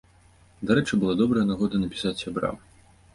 Дарэчы, 0.69 0.97
была 1.03 1.13
добрая 1.19 1.43
нагода 1.51 1.81
напісаць 1.83 2.17
сябрам. 2.23 2.57